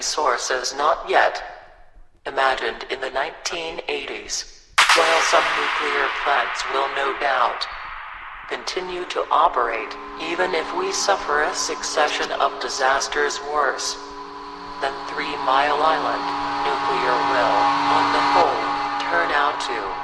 [0.00, 1.42] Sources not yet
[2.26, 4.66] imagined in the 1980s,
[4.96, 7.66] while some nuclear plants will no doubt
[8.48, 13.94] continue to operate even if we suffer a succession of disasters worse
[14.80, 16.24] than Three Mile Island,
[16.66, 17.56] nuclear will,
[17.94, 18.62] on the whole,
[19.06, 20.03] turn out to.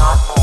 [0.00, 0.39] not more.